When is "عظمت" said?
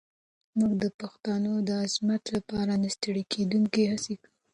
1.83-2.23